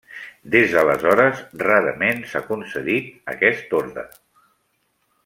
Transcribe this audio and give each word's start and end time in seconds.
Des 0.53 0.71
d’aleshores 0.75 1.43
rarament 1.65 2.25
s’ha 2.31 2.43
concedit 2.47 3.31
aquest 3.37 3.77
orde. 3.85 4.07